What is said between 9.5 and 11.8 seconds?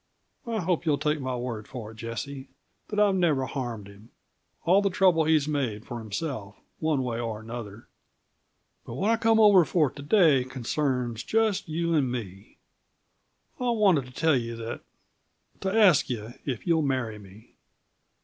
for to day concerns just